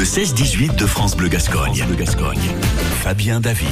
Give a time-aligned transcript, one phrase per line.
[0.00, 1.84] Le 16-18 de France Bleu Gascogne.
[1.86, 2.38] Bleu Gascogne.
[3.02, 3.68] Fabien David.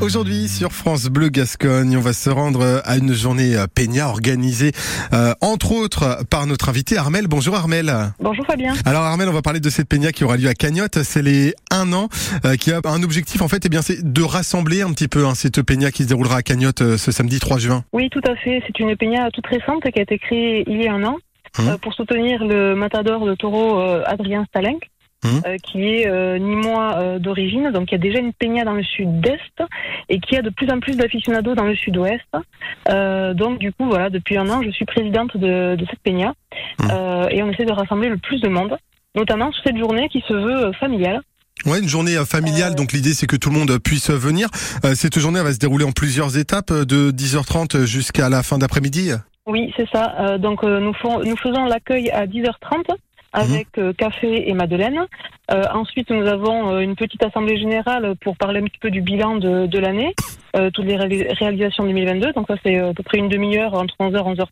[0.00, 4.72] Aujourd'hui sur France Bleu Gascogne, on va se rendre à une journée Peña organisée
[5.12, 7.26] euh, entre autres par notre invité Armel.
[7.28, 7.92] Bonjour Armel.
[8.18, 8.72] Bonjour Fabien.
[8.86, 11.02] Alors Armel, on va parler de cette Peña qui aura lieu à Cagnotte.
[11.02, 12.08] C'est les un an
[12.46, 15.08] euh, qui a un objectif en fait, et eh bien c'est de rassembler un petit
[15.08, 17.84] peu hein, cette Peña qui se déroulera à Cagnotte euh, ce samedi 3 juin.
[17.92, 18.62] Oui, tout à fait.
[18.66, 21.18] C'est une Peña toute récente qui a été créée il y a un an
[21.58, 21.78] hum.
[21.78, 24.90] pour soutenir le matador de taureau Adrien Stalenk.
[25.24, 25.40] Hum.
[25.46, 28.62] Euh, qui est euh, ni moi euh, d'origine, donc il y a déjà une peña
[28.64, 29.62] dans le sud-est
[30.10, 32.20] et qui a de plus en plus d'aficionados dans le sud-ouest.
[33.34, 36.34] donc du coup, voilà, depuis un an, je suis présidente de, de cette peña
[36.80, 36.90] hum.
[37.30, 38.76] et on essaie de rassembler le plus de monde,
[39.14, 41.22] notamment sur cette journée qui se veut familiale.
[41.64, 42.74] Ouais, une journée familiale.
[42.74, 44.48] Donc l'idée c'est que tout le monde puisse venir.
[44.94, 49.12] cette journée elle va se dérouler en plusieurs étapes, de 10h30 jusqu'à la fin d'après-midi.
[49.46, 50.38] Oui, c'est ça.
[50.38, 50.92] donc nous,
[51.24, 52.96] nous faisons l'accueil à 10h30
[53.34, 53.84] avec mhm.
[53.84, 55.06] euh, café et madeleine.
[55.50, 59.02] Euh, ensuite, nous avons euh, une petite assemblée générale pour parler un petit peu du
[59.02, 60.14] bilan de, de l'année,
[60.56, 62.32] euh, toutes les réalisations 2022.
[62.32, 64.46] Donc ça, c'est à peu près une demi-heure entre 11h et 11h30.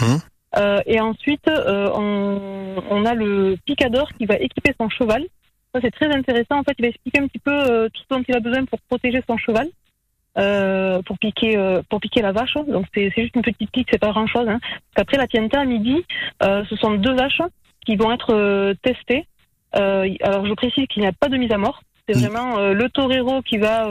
[0.00, 0.18] Mhm.
[0.56, 5.24] Euh, et ensuite, on, on, a le picador qui va équiper son cheval.
[5.74, 6.58] Ça, c'est très intéressant.
[6.58, 8.80] En fait, il va expliquer un petit peu tout ce dont il a besoin pour
[8.88, 9.68] protéger son cheval.
[10.38, 14.10] Euh, pour piquer pour piquer la vache donc c'est juste une petite pique c'est pas
[14.10, 14.60] grand chose hein.
[14.94, 16.04] après la tienta à midi
[16.44, 17.42] euh, ce sont deux vaches
[17.84, 19.26] qui vont être euh, testés.
[19.76, 21.82] Euh, alors je précise qu'il n'y a pas de mise à mort.
[22.12, 22.28] C'est mm.
[22.28, 23.88] vraiment euh, le torero qui va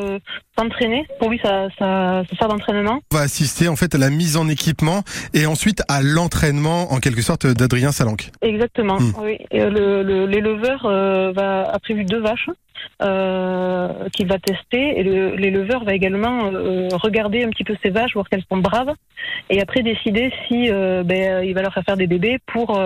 [0.58, 1.06] s'entraîner.
[1.20, 3.02] Pour lui, ça, ça, ça sert d'entraînement.
[3.11, 5.03] On va assister en fait à la mise en équipement
[5.34, 8.31] et ensuite à l'entraînement en quelque sorte d'Adrien Salanque.
[8.42, 9.00] Exactement.
[9.00, 9.14] Mm.
[9.22, 9.38] Oui.
[9.52, 10.84] L'éleveur
[11.34, 12.50] va a prévu deux vaches.
[13.02, 18.14] Euh, qu'il va tester et l'éleveur va également euh, regarder un petit peu ces vaches,
[18.14, 18.94] voir qu'elles sont braves
[19.50, 22.78] et après décider si euh, ben, il va leur faire faire des bébés pour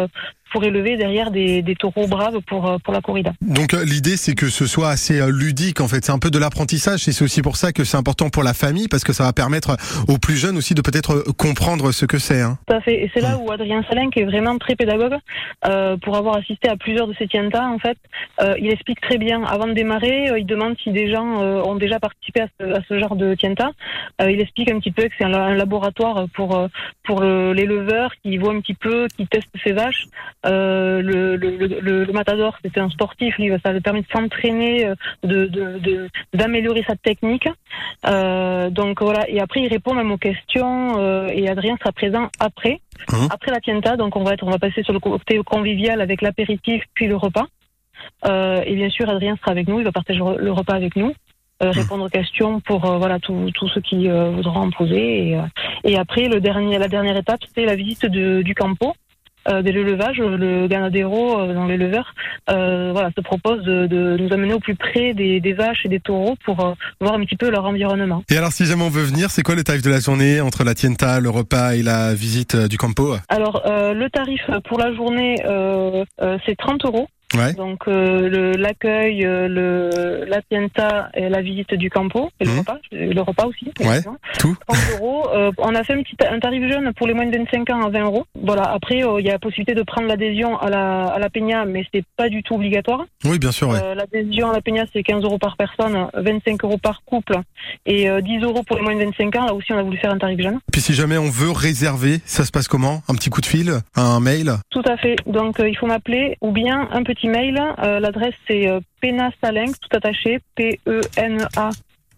[0.54, 3.34] pour élever derrière des, des taureaux braves pour, euh, pour la corrida.
[3.42, 6.30] Donc euh, l'idée c'est que ce soit assez euh, ludique en fait, c'est un peu
[6.30, 9.14] de l'apprentissage et c'est aussi pour ça que c'est important pour la famille parce que
[9.14, 9.76] ça va permettre
[10.08, 12.40] aux plus jeunes aussi de peut-être comprendre ce que c'est.
[12.40, 12.60] Hein.
[12.68, 15.18] Tout à fait, et c'est là où Adrien Salin qui est vraiment très pédagogue
[15.66, 17.98] euh, pour avoir assisté à plusieurs de ces tientas en fait,
[18.42, 22.00] euh, il explique très bien avant de démarrer, il demande si des gens ont déjà
[22.00, 23.72] participé à ce, à ce genre de tienta.
[24.22, 26.68] il explique un petit peu que c'est un, un, laboratoire pour
[27.04, 30.06] pour l'éleveur qui voit un petit peu, qui teste ses vaches.
[30.46, 34.96] Euh, le, le, le, matador, c'était un sportif, lui, ça lui permet de s'entraîner, euh,
[35.24, 37.48] de, d'améliorer sa technique.
[38.06, 42.30] Euh, donc voilà, et après il répond même aux questions euh, et Adrien sera présent
[42.40, 42.82] après,
[43.14, 43.96] hein après la tienta.
[43.96, 47.16] Donc on va être, on va passer sur le côté convivial avec l'apéritif puis le
[47.16, 47.46] repas.
[48.26, 51.14] et bien sûr, Adrien sera avec nous, il va partager le repas avec nous.
[51.62, 55.40] Hein répondre aux questions pour voilà tous ceux qui voudront en poser et,
[55.86, 58.94] et après le dernier la dernière étape c'est la visite de, du campo
[59.50, 62.14] euh, dès l'élevage, le Ganadero euh, dans l'éleveur
[62.50, 65.90] euh, voilà, se propose de, de, nous amener au plus près des, des vaches et
[65.90, 68.24] des taureaux pour euh, voir un petit peu leur environnement.
[68.30, 70.64] Et alors si jamais on veut venir, c'est quoi le tarif de la journée entre
[70.64, 73.16] la tienta, le repas et la visite du campo?
[73.30, 75.36] Alors le tarif pour la journée
[76.46, 77.08] c'est 30 euros.
[77.58, 82.60] Donc euh, l'accueil, euh, la tienta et la visite du campo et le mmh.
[82.60, 83.72] repas, le repas aussi.
[83.80, 84.02] Ouais,
[84.40, 84.56] tout.
[84.68, 85.28] 30 euros.
[85.34, 85.96] Euh, on a fait
[86.30, 88.26] un tarif jeune pour les moins de 25 ans à 20 euros.
[88.40, 88.64] Voilà.
[88.64, 91.86] Après, il y a la possibilité de prendre l'adhésion à la à la peña, mais
[91.94, 93.06] c'est pas du tout obligatoire.
[93.26, 93.70] Oui, bien sûr.
[93.70, 93.96] Ouais.
[93.96, 97.40] l'adhésion à la peña c'est 15 euros par personne, 25 euros par couple
[97.86, 99.46] et 10 euros pour les moins de 25 ans.
[99.46, 100.60] Là aussi, on a voulu faire un tarif jeune.
[100.72, 103.02] Puis si jamais on veut réserver, ça se passe comment?
[103.08, 104.54] Un petit coup de fil, un mail?
[104.70, 105.16] Tout à fait.
[105.26, 107.62] Donc il faut m'appeler ou bien un petit mail.
[107.84, 111.70] Euh, L'adresse c'est euh, penasalenc, tout attaché, P-E-N-A.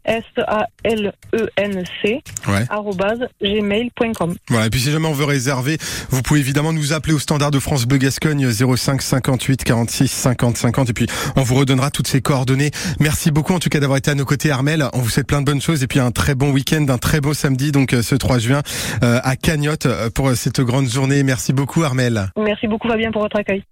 [0.06, 2.66] S-A-L-E-N-C, ouais.
[3.42, 4.36] gmail.com.
[4.50, 5.78] Voilà, et puis si jamais on veut réserver,
[6.10, 10.58] vous pouvez évidemment nous appeler au standard de France Bleu Gascogne 05 58 46 50
[10.58, 12.72] 50 et puis on vous redonnera toutes ces coordonnées.
[13.00, 14.86] Merci beaucoup en tout cas d'avoir été à nos côtés Armel.
[14.94, 17.20] On vous souhaite plein de bonnes choses et puis un très bon week-end, un très
[17.20, 18.62] beau samedi donc euh, ce 3 juin
[19.04, 21.24] euh, à Cagnotte pour cette grande journée.
[21.24, 22.28] Merci beaucoup Armel.
[22.38, 23.64] Merci beaucoup Fabien pour votre accueil.